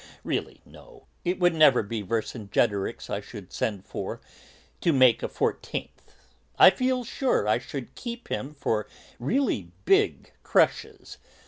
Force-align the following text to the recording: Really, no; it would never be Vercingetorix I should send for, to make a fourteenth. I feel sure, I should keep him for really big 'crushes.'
Really, 0.23 0.61
no; 0.65 1.05
it 1.23 1.37
would 1.39 1.53
never 1.53 1.83
be 1.83 2.01
Vercingetorix 2.01 3.07
I 3.07 3.21
should 3.21 3.53
send 3.53 3.85
for, 3.85 4.19
to 4.79 4.91
make 4.93 5.21
a 5.21 5.27
fourteenth. 5.27 6.15
I 6.57 6.71
feel 6.71 7.03
sure, 7.03 7.47
I 7.47 7.59
should 7.59 7.93
keep 7.93 8.27
him 8.29 8.55
for 8.55 8.87
really 9.19 9.69
big 9.85 10.31
'crushes.' 10.41 11.19